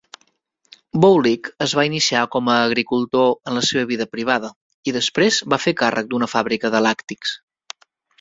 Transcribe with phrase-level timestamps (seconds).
[1.01, 4.49] Boulic es va iniciar com a agricultor en la seva vida privada
[4.93, 7.37] i després va fer càrrec d'una fàbrica de làctics.